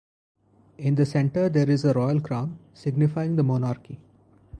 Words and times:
In 0.79 0.95
the 0.95 1.05
centre 1.05 1.47
there 1.47 1.69
is 1.69 1.85
a 1.85 1.93
Royal 1.93 2.19
Crown, 2.21 2.57
signifying 2.73 3.35
the 3.35 3.43
monarchy. 3.43 3.99